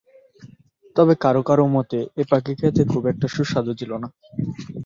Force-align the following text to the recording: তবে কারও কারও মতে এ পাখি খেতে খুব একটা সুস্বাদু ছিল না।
তবে 0.95 1.13
কারও 1.23 1.41
কারও 1.49 1.65
মতে 1.75 1.99
এ 2.15 2.23
পাখি 2.31 2.53
খেতে 2.59 2.81
খুব 2.91 3.03
একটা 3.11 3.27
সুস্বাদু 3.35 3.71
ছিল 3.79 3.91
না। 4.03 4.07